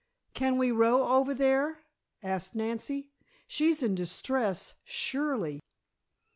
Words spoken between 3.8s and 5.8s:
in distress, surely."